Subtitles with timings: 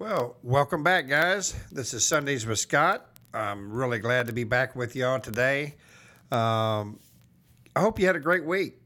[0.00, 1.56] Well, welcome back, guys.
[1.72, 3.04] This is Sundays with Scott.
[3.34, 5.74] I'm really glad to be back with y'all today.
[6.30, 7.00] Um,
[7.74, 8.76] I hope you had a great week.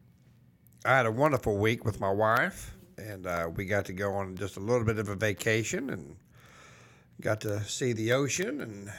[0.87, 4.38] I had a wonderful week with my wife, and uh, we got to go on
[4.38, 6.17] just a little bit of a vacation and
[7.21, 8.90] got to see the ocean and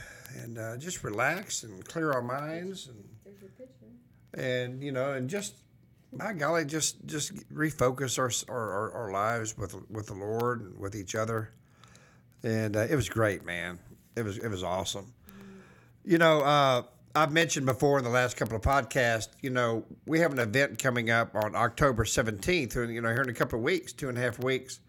[0.44, 5.56] and uh, just relax and clear our minds and and you know and just
[6.12, 10.96] my golly just just refocus our our, our lives with with the Lord and with
[10.96, 11.50] each other
[12.44, 13.80] and uh, it was great man
[14.16, 15.14] it was it was awesome
[16.04, 16.84] you know uh,
[17.16, 20.78] I've mentioned before in the last couple of podcasts you know we have an event
[20.80, 24.18] coming up on October 17th you know here in a couple of weeks two and
[24.18, 24.80] a half weeks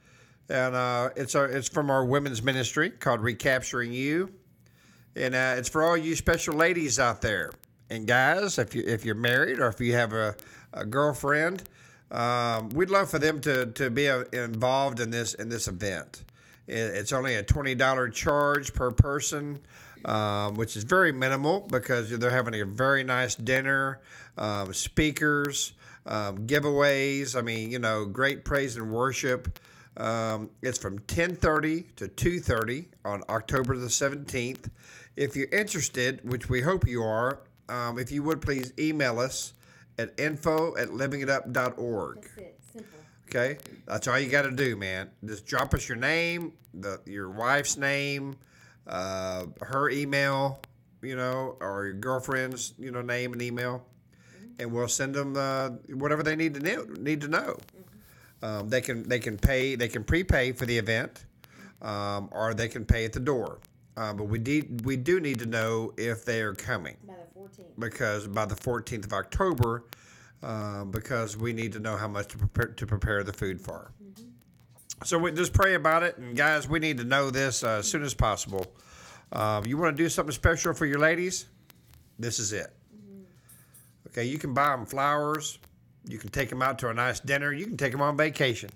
[0.49, 4.33] and uh, it's our, it's from our women's ministry called Recapturing You
[5.17, 7.51] and uh, it's for all you special ladies out there
[7.91, 8.59] and guys.
[8.59, 10.35] If you if you're married or if you have a,
[10.73, 11.63] a girlfriend,
[12.11, 16.25] um, we'd love for them to to be uh, involved in this in this event.
[16.67, 19.61] It's only a twenty dollar charge per person.
[20.07, 24.03] Um, which is very minimal because they're having a very nice dinner,
[24.37, 25.73] um, speakers,
[26.05, 27.35] um, giveaways.
[27.35, 29.59] I mean, you know, great praise and worship.
[29.97, 34.69] Um, it's from 10:30 to 2:30 on October the 17th.
[35.17, 39.55] If you're interested, which we hope you are, um, if you would please email us
[39.99, 42.23] at info at livingitup.org.
[42.23, 42.54] That's it.
[43.35, 45.11] Okay, that's all you got to do, man.
[45.25, 48.37] Just drop us your name, the your wife's name,
[48.87, 50.61] uh, her email,
[51.03, 53.85] you know, or your girlfriend's, you know, name and email,
[54.61, 56.85] and we'll send them uh, whatever they need to know.
[56.97, 57.59] Need to know.
[58.41, 61.25] Um, they can they can pay they can prepay for the event,
[61.83, 63.59] um, or they can pay at the door.
[63.97, 67.41] Uh, but we need we do need to know if they are coming By the
[67.41, 67.81] 14th.
[67.81, 69.85] because by the 14th of October,
[70.45, 73.91] uh, because we need to know how much to prepare to prepare the food for.
[75.05, 77.89] So we just pray about it, and guys, we need to know this uh, as
[77.89, 78.67] soon as possible.
[79.33, 81.47] Uh, you want to do something special for your ladies?
[82.19, 82.73] This is it.
[84.09, 85.59] Okay, you can buy them flowers.
[86.07, 87.53] You can take them out to a nice dinner.
[87.53, 88.71] You can take them on vacation.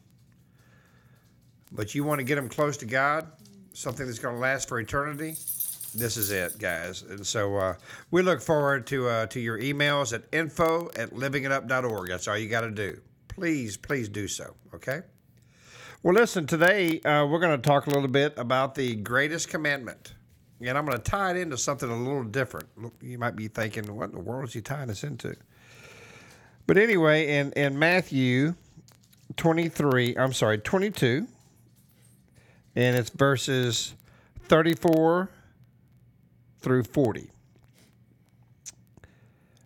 [1.70, 3.30] But you want to get them close to God,
[3.74, 5.36] something that's going to last for eternity
[5.94, 7.02] this is it, guys.
[7.02, 7.74] And so uh,
[8.10, 12.08] we look forward to uh, to your emails at info at livingitup.org.
[12.08, 13.00] That's all you got to do.
[13.28, 14.54] Please, please do so.
[14.74, 15.02] Okay.
[16.02, 16.46] Well, listen.
[16.46, 20.14] Today uh, we're going to talk a little bit about the greatest commandment,
[20.60, 22.68] and I'm going to tie it into something a little different.
[23.00, 25.34] You might be thinking, "What in the world is he tying this into?"
[26.66, 28.54] But anyway, in in Matthew
[29.36, 31.26] 23, I'm sorry, 22,
[32.76, 33.94] and it's verses
[34.48, 35.30] 34
[36.60, 37.30] through 40.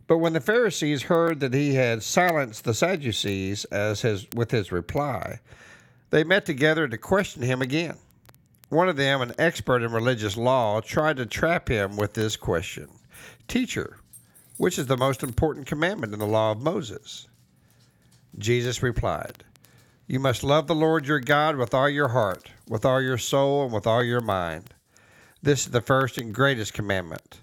[0.07, 4.71] But when the Pharisees heard that he had silenced the Sadducees as his, with his
[4.71, 5.41] reply,
[6.11, 7.97] they met together to question him again.
[8.69, 12.89] One of them, an expert in religious law, tried to trap him with this question
[13.49, 13.99] Teacher,
[14.57, 17.29] which is the most important commandment in the law of Moses?
[18.39, 19.45] Jesus replied,
[20.07, 23.65] You must love the Lord your God with all your heart, with all your soul,
[23.65, 24.75] and with all your mind.
[25.45, 27.43] This is the first and greatest commandment.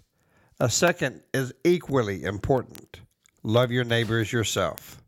[0.58, 3.02] A second is equally important
[3.44, 5.02] love your neighbor as yourself.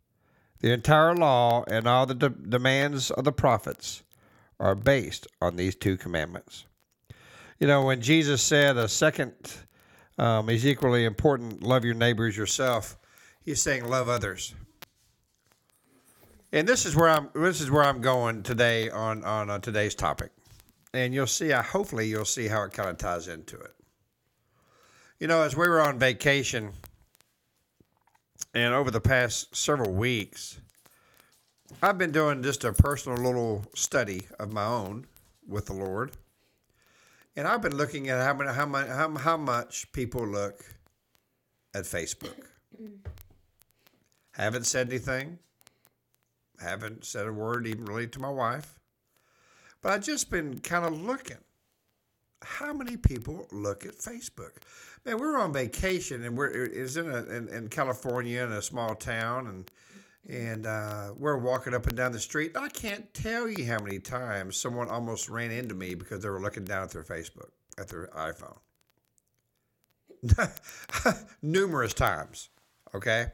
[0.59, 4.03] The entire law and all the de- demands of the prophets
[4.59, 6.65] are based on these two commandments.
[7.59, 9.35] You know, when Jesus said a second
[10.17, 12.97] um, is equally important love your neighbor as yourself,
[13.41, 14.53] he's saying love others.
[16.51, 17.29] And this is where I'm.
[17.33, 20.31] This is where I'm going today on on uh, today's topic
[20.93, 21.51] and you'll see.
[21.51, 23.73] Hopefully, you'll see how it kind of ties into it.
[25.19, 26.71] You know, as we were on vacation,
[28.53, 30.59] and over the past several weeks,
[31.81, 35.05] I've been doing just a personal little study of my own
[35.47, 36.11] with the Lord,
[37.35, 40.65] and I've been looking at how how how, how much people look
[41.73, 42.45] at Facebook.
[44.33, 45.39] Haven't said anything.
[46.59, 48.80] Haven't said a word even really to my wife.
[49.81, 51.37] But I've just been kind of looking.
[52.43, 54.51] How many people look at Facebook?
[55.05, 58.61] Man, we were on vacation and we're it's in a, in, in California in a
[58.61, 59.71] small town and
[60.29, 62.55] and uh, we're walking up and down the street.
[62.55, 66.39] I can't tell you how many times someone almost ran into me because they were
[66.41, 68.57] looking down at their Facebook at their iPhone.
[71.41, 72.49] Numerous times.
[72.93, 73.27] Okay.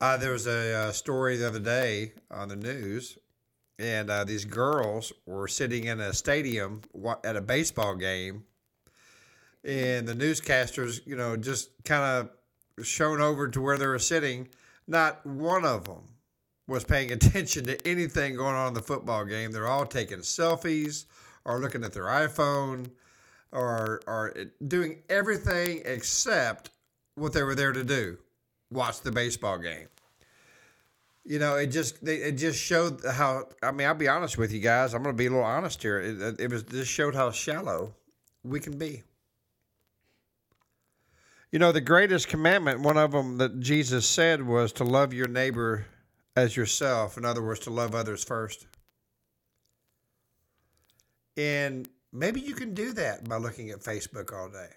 [0.00, 3.18] Uh, there was a, uh story the other day on the news
[3.82, 6.82] and uh, these girls were sitting in a stadium
[7.24, 8.44] at a baseball game,
[9.64, 14.48] and the newscasters, you know, just kind of shown over to where they were sitting.
[14.86, 16.02] Not one of them
[16.68, 19.50] was paying attention to anything going on in the football game.
[19.50, 21.06] They're all taking selfies
[21.44, 22.90] or looking at their iPhone
[23.50, 24.34] or, or
[24.66, 26.70] doing everything except
[27.16, 28.16] what they were there to do
[28.70, 29.86] watch the baseball game.
[31.24, 33.48] You know, it just it just showed how.
[33.62, 34.92] I mean, I'll be honest with you guys.
[34.92, 36.00] I'm going to be a little honest here.
[36.00, 37.94] It, it was just showed how shallow
[38.42, 39.04] we can be.
[41.52, 45.28] You know, the greatest commandment, one of them that Jesus said was to love your
[45.28, 45.86] neighbor
[46.34, 47.18] as yourself.
[47.18, 48.66] In other words, to love others first.
[51.36, 54.70] And maybe you can do that by looking at Facebook all day.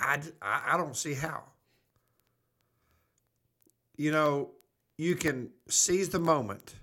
[0.00, 1.44] I, I don't see how.
[3.98, 4.50] You know,
[4.96, 6.76] you can seize the moment,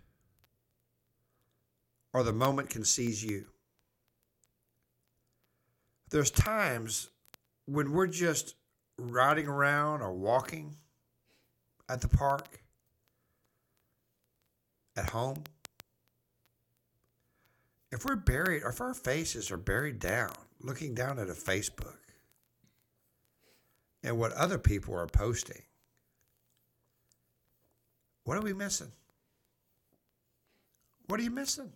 [2.13, 3.45] or the moment can seize you.
[6.09, 7.09] There's times
[7.65, 8.55] when we're just
[8.99, 10.75] riding around or walking
[11.89, 12.61] at the park,
[14.97, 15.43] at home,
[17.91, 21.97] if we're buried, or if our faces are buried down, looking down at a Facebook
[24.03, 25.61] and what other people are posting,
[28.25, 28.91] what are we missing?
[31.07, 31.71] What are you missing?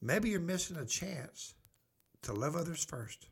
[0.00, 1.54] Maybe you're missing a chance
[2.22, 3.28] to love others first.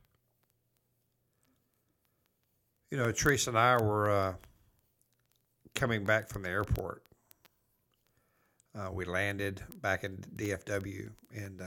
[2.91, 4.35] You know, Teresa and I were uh,
[5.75, 7.03] coming back from the airport.
[8.75, 11.65] Uh, we landed back in DFW and uh,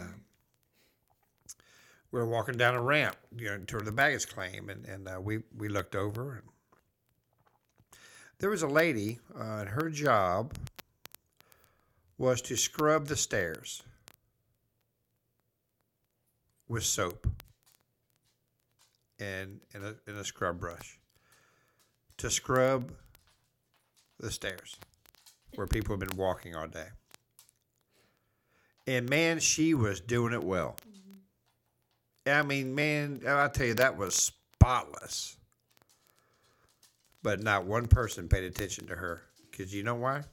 [2.12, 4.70] we were walking down a ramp you know, toward the baggage claim.
[4.70, 6.44] And, and uh, we, we looked over and
[8.44, 10.54] there was a lady, uh, and her job
[12.18, 13.84] was to scrub the stairs
[16.68, 17.26] with soap
[19.18, 21.00] and in a, in a scrub brush
[22.18, 22.92] to scrub
[24.20, 24.76] the stairs
[25.56, 26.90] where people have been walking all day.
[28.86, 30.76] And man, she was doing it well.
[32.28, 35.38] I mean, man, I tell you, that was spotless.
[37.24, 39.24] But not one person paid attention to her.
[39.50, 40.24] Because you know why?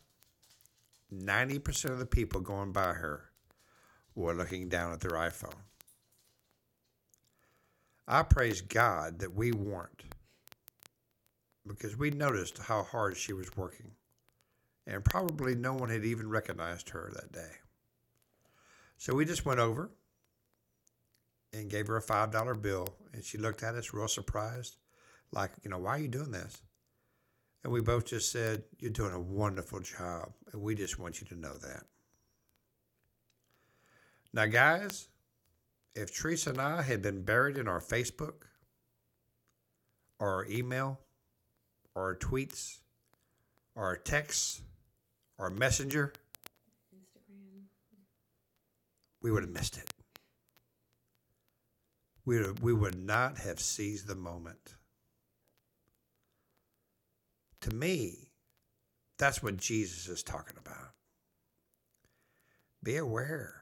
[1.14, 3.31] 90% of the people going by her
[4.14, 5.54] were looking down at their iPhone.
[8.06, 10.04] I praise God that we weren't
[11.66, 13.93] because we noticed how hard she was working.
[14.86, 17.52] And probably no one had even recognized her that day.
[18.96, 19.90] So we just went over
[21.52, 22.88] and gave her a $5 bill.
[23.12, 24.76] And she looked at us real surprised,
[25.32, 26.62] like, you know, why are you doing this?
[27.62, 30.32] And we both just said, You're doing a wonderful job.
[30.52, 31.84] And we just want you to know that.
[34.32, 35.08] Now, guys,
[35.94, 38.44] if Teresa and I had been buried in our Facebook
[40.18, 41.00] or our email
[41.94, 42.78] or our tweets
[43.74, 44.62] or our texts
[45.36, 46.12] or our messenger,
[46.94, 47.64] Instagram,
[49.20, 49.92] we would have missed it.
[52.24, 54.76] We would, we would not have seized the moment
[57.62, 58.30] to me,
[59.18, 60.92] that's what Jesus is talking about.
[62.82, 63.54] Be aware.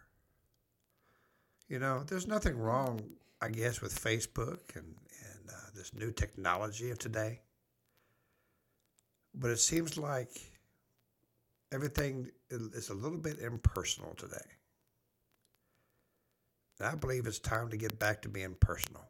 [1.68, 3.00] You know, there's nothing wrong,
[3.42, 7.40] I guess, with Facebook and, and uh, this new technology of today.
[9.34, 10.30] But it seems like
[11.72, 14.36] everything is a little bit impersonal today.
[16.78, 19.08] And I believe it's time to get back to being personal.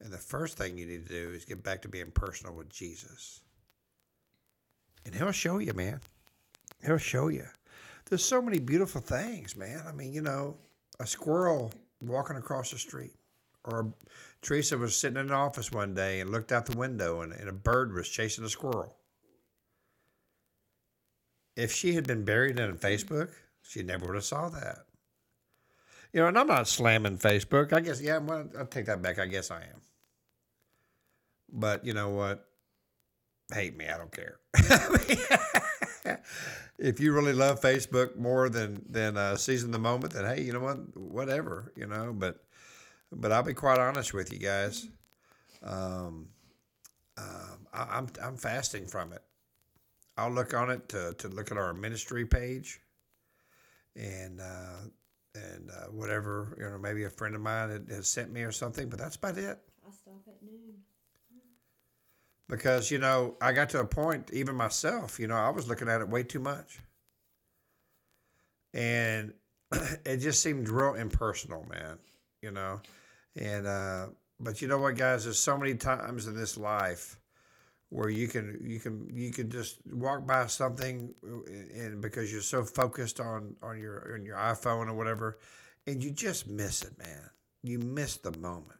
[0.00, 2.68] And the first thing you need to do is get back to being personal with
[2.68, 3.40] Jesus.
[5.04, 6.00] And he'll show you, man.
[6.84, 7.46] He'll show you.
[8.08, 9.82] There's so many beautiful things, man.
[9.86, 10.56] I mean, you know,
[11.00, 13.14] a squirrel walking across the street.
[13.64, 13.92] Or
[14.40, 17.48] Teresa was sitting in an office one day and looked out the window and, and
[17.48, 18.96] a bird was chasing a squirrel.
[21.56, 23.30] If she had been buried in Facebook,
[23.62, 24.86] she never would have saw that.
[26.12, 27.72] You know, and I'm not slamming Facebook.
[27.72, 29.18] I guess, yeah, well, I'll take that back.
[29.18, 29.82] I guess I am.
[31.50, 32.44] But you know what?
[33.52, 34.38] Hate me, I don't care.
[36.78, 40.52] if you really love Facebook more than than uh, seizing the moment, then hey, you
[40.52, 40.96] know what?
[40.96, 42.12] Whatever, you know.
[42.12, 42.44] But
[43.10, 44.88] but I'll be quite honest with you guys.
[45.62, 46.28] Um,
[47.16, 49.22] um, I, am I'm, I'm fasting from it.
[50.16, 52.80] I'll look on it to, to look at our ministry page,
[53.96, 54.88] and uh,
[55.34, 58.88] and uh, whatever you know, maybe a friend of mine has sent me or something.
[58.88, 59.58] But that's about it.
[59.86, 60.74] I stop at noon
[62.48, 65.88] because you know I got to a point even myself you know I was looking
[65.88, 66.80] at it way too much.
[68.74, 69.32] And
[70.04, 71.98] it just seemed real impersonal man
[72.42, 72.80] you know?
[73.36, 74.06] And uh
[74.40, 75.24] but you know what guys?
[75.24, 77.18] There's so many times in this life
[77.90, 81.12] where you can you can you can just walk by something
[81.74, 85.38] and because you're so focused on on your on your iPhone or whatever
[85.86, 87.30] and you just miss it man.
[87.62, 88.78] You miss the moment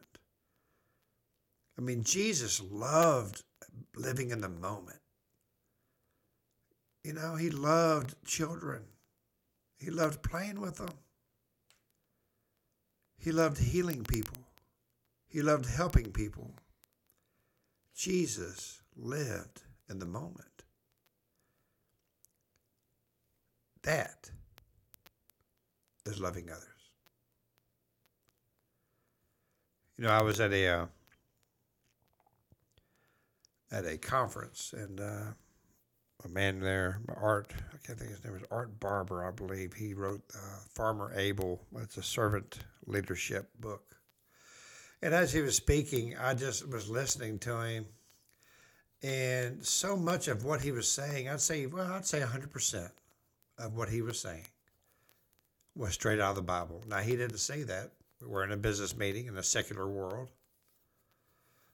[1.79, 3.41] I mean Jesus loved
[3.95, 4.99] living in the moment.
[7.05, 8.81] You know he loved children.
[9.77, 10.89] He loved playing with them.
[13.17, 14.43] He loved healing people.
[15.29, 16.51] He loved helping people.
[17.95, 20.63] Jesus lived in the moment.
[23.83, 24.29] That
[26.05, 26.65] is loving others.
[29.97, 30.85] You know, I was at a uh,
[33.71, 35.31] at a conference, and uh,
[36.25, 39.73] a man there, Art, I can't think his name was Art Barter, I believe.
[39.73, 41.61] He wrote uh, Farmer Able.
[41.77, 43.95] It's a servant leadership book.
[45.01, 47.85] And as he was speaking, I just was listening to him
[49.01, 52.89] and so much of what he was saying, I'd say, well, I'd say 100%
[53.57, 54.45] of what he was saying
[55.75, 56.83] was straight out of the Bible.
[56.87, 57.91] Now, he didn't say that.
[58.21, 60.27] We're in a business meeting in a secular world.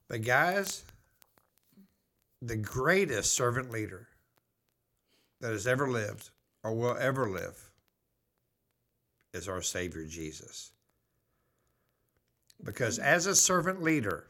[0.08, 0.84] But, guys,
[2.42, 4.08] the greatest servant leader
[5.42, 6.30] that has ever lived
[6.64, 7.70] or will ever live
[9.34, 10.72] is our Savior Jesus.
[12.64, 14.28] Because as a servant leader,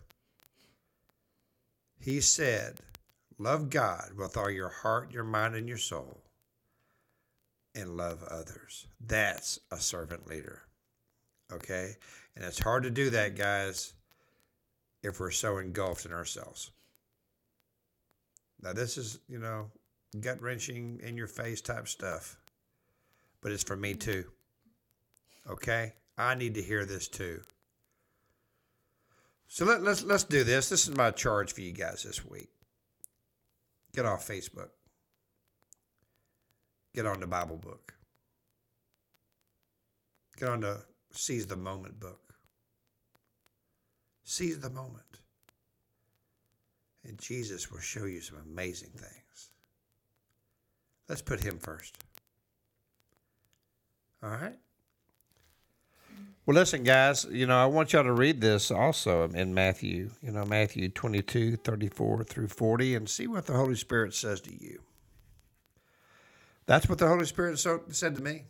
[2.00, 2.80] he said,
[3.38, 6.22] Love God with all your heart, your mind, and your soul,
[7.74, 8.88] and love others.
[9.06, 10.64] That's a servant leader.
[11.52, 11.96] Okay?
[12.36, 13.94] And it's hard to do that, guys,
[15.04, 16.72] if we're so engulfed in ourselves.
[18.62, 19.72] Now, this is, you know,
[20.20, 22.38] gut wrenching, in your face type stuff,
[23.42, 24.26] but it's for me too.
[25.50, 25.94] Okay?
[26.18, 27.42] I need to hear this too.
[29.48, 30.70] So let, let's let's do this.
[30.70, 32.50] This is my charge for you guys this week.
[33.94, 34.70] Get off Facebook.
[36.94, 37.94] Get on the Bible book.
[40.38, 42.34] Get on the Seize the Moment book.
[44.24, 45.20] Seize the moment.
[47.08, 49.50] And Jesus will show you some amazing things.
[51.08, 51.98] Let's put him first.
[54.24, 54.56] All right?
[56.46, 60.32] Well, listen, guys, you know, I want y'all to read this also in Matthew, you
[60.32, 64.82] know, Matthew 22, 34 through 40, and see what the Holy Spirit says to you.
[66.68, 68.44] That's what the Holy Spirit so, said to me.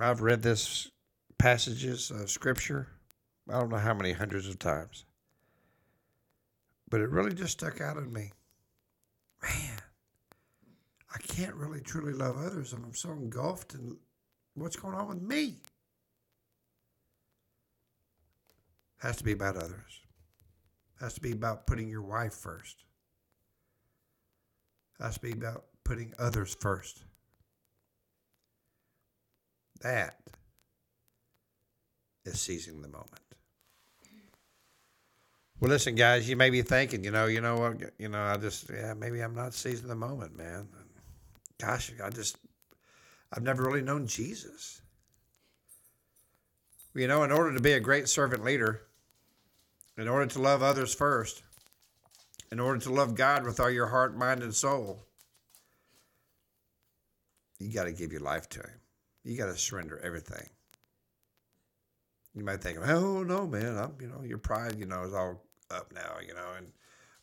[0.00, 0.90] I've read this
[1.38, 2.88] passages of Scripture,
[3.48, 5.04] I don't know how many hundreds of times,
[6.88, 8.32] but it really just stuck out in me.
[9.42, 9.78] Man,
[11.14, 13.96] I can't really truly love others, and I'm so engulfed in
[14.54, 15.60] what's going on with me.
[18.98, 20.00] has to be about others.
[21.00, 22.84] Has to be about putting your wife first.
[24.98, 27.04] Has to be about putting others first.
[29.82, 30.18] That
[32.24, 33.25] is seizing the moment.
[35.58, 38.36] Well, listen, guys, you may be thinking, you know, you know what, you know, I
[38.36, 40.68] just, yeah, maybe I'm not seizing the moment, man.
[41.58, 42.36] Gosh, I just,
[43.32, 44.82] I've never really known Jesus.
[46.94, 48.82] You know, in order to be a great servant leader,
[49.96, 51.42] in order to love others first,
[52.52, 55.06] in order to love God with all your heart, mind, and soul,
[57.58, 58.80] you got to give your life to Him.
[59.24, 60.48] You got to surrender everything.
[62.34, 65.42] You might think, oh no, man, I'm you know your pride, you know, is all
[65.70, 66.68] up now, you know, and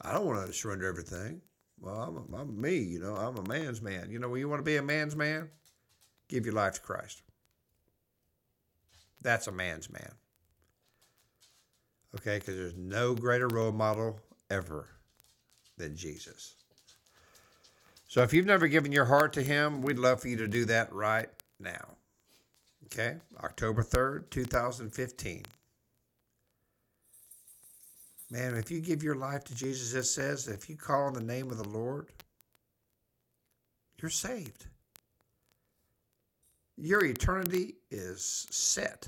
[0.01, 1.41] I don't want to surrender everything.
[1.79, 1.95] Well,
[2.29, 4.09] I'm, I'm me, you know, I'm a man's man.
[4.09, 5.49] You know, when you want to be a man's man,
[6.29, 7.21] give your life to Christ.
[9.21, 10.13] That's a man's man.
[12.15, 14.19] Okay, because there's no greater role model
[14.49, 14.87] ever
[15.77, 16.55] than Jesus.
[18.07, 20.65] So if you've never given your heart to Him, we'd love for you to do
[20.65, 21.97] that right now.
[22.85, 25.43] Okay, October 3rd, 2015.
[28.33, 31.21] Man, if you give your life to Jesus, it says, if you call on the
[31.21, 32.07] name of the Lord,
[34.01, 34.65] you're saved.
[36.75, 39.07] Your eternity is set.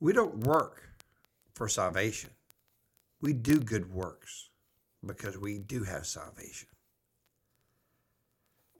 [0.00, 0.82] We don't work
[1.52, 2.30] for salvation.
[3.20, 4.48] We do good works
[5.04, 6.68] because we do have salvation.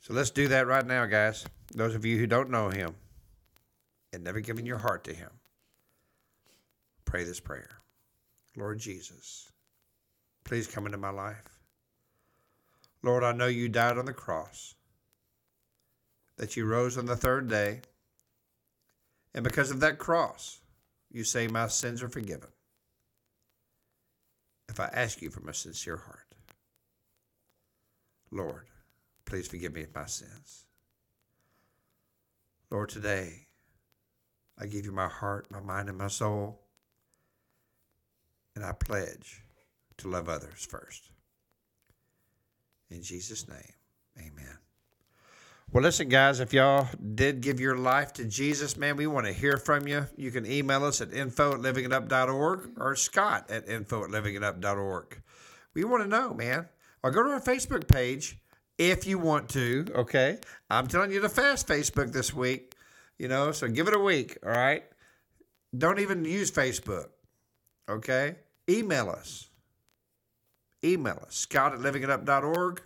[0.00, 1.44] So let's do that right now, guys.
[1.74, 2.94] Those of you who don't know Him
[4.14, 5.30] and never given your heart to Him,
[7.04, 7.82] pray this prayer
[8.56, 9.52] Lord Jesus,
[10.44, 11.60] please come into my life.
[13.02, 14.74] Lord, I know you died on the cross,
[16.38, 17.82] that you rose on the third day,
[19.34, 20.60] and because of that cross,
[21.10, 22.48] you say my sins are forgiven.
[24.68, 26.34] if I ask you from a sincere heart.
[28.30, 28.66] Lord,
[29.24, 30.66] please forgive me of my sins.
[32.70, 33.46] Lord, today
[34.58, 36.60] I give you my heart, my mind, and my soul,
[38.56, 39.44] and I pledge
[39.98, 41.10] to love others first.
[42.90, 43.74] In Jesus' name,
[44.18, 44.58] amen.
[45.72, 49.32] Well, listen, guys, if y'all did give your life to Jesus, man, we want to
[49.32, 50.06] hear from you.
[50.16, 55.22] You can email us at info at livingitup.org or Scott at info at livingitup.org.
[55.74, 56.68] We want to know, man.
[57.02, 58.38] Or go to our Facebook page
[58.78, 60.38] if you want to, okay?
[60.70, 62.74] I'm telling you to fast Facebook this week,
[63.18, 64.84] you know, so give it a week, all right?
[65.76, 67.08] Don't even use Facebook,
[67.88, 68.36] okay?
[68.68, 69.48] Email us.
[70.84, 72.82] Email us, scout at livingitup.org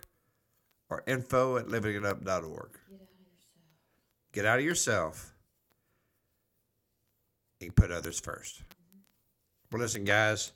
[0.89, 2.69] or info at livingitup.org.
[4.31, 5.33] Get out of yourself
[7.59, 8.61] and put others first.
[9.71, 10.53] Well, listen, guys,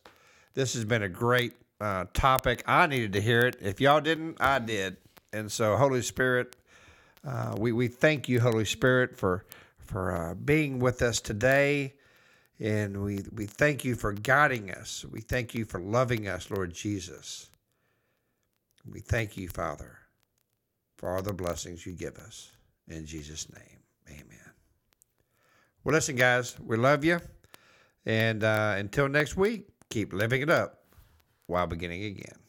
[0.54, 2.64] this has been a great uh, topic.
[2.66, 3.58] I needed to hear it.
[3.62, 4.98] If y'all didn't, I did.
[5.34, 6.56] And so, Holy Spirit,
[7.28, 9.46] uh, we, we thank you, Holy Spirit, for
[9.86, 11.94] for uh, being with us today.
[12.60, 15.06] And we, we thank you for guiding us.
[15.12, 17.50] We thank you for loving us, Lord Jesus.
[18.90, 19.98] We thank you, Father,
[20.98, 22.52] for all the blessings you give us.
[22.88, 24.52] In Jesus' name, amen.
[25.84, 27.20] Well, listen, guys, we love you.
[28.06, 30.84] And uh, until next week, keep living it up
[31.48, 32.45] while beginning again.